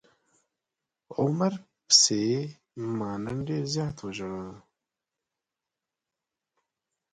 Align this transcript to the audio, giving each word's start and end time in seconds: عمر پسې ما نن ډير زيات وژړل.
عمر 1.17 1.53
پسې 1.87 2.23
ما 2.97 3.11
نن 3.23 3.37
ډير 3.47 3.63
زيات 3.73 3.97
وژړل. 4.01 4.51